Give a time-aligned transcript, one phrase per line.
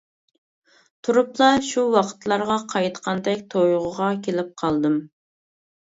[1.07, 5.03] تۇرۇپلا شۇ ۋاقىتلارغا قايتقاندەك تۇيغۇغا كېلىپ قالدىم.